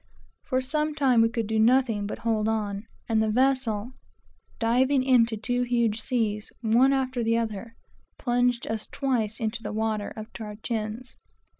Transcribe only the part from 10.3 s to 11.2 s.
to our chins.